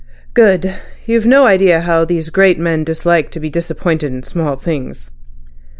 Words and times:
"Good. 0.33 0.73
You've 1.05 1.27
no 1.27 1.45
idea 1.45 1.81
how 1.81 2.05
these 2.05 2.31
great 2.31 2.57
men 2.57 2.83
dislike 2.83 3.29
to 3.29 3.39
be 3.39 3.51
disappointed 3.51 4.11
in 4.11 4.23
small 4.23 4.55
things." 4.55 5.11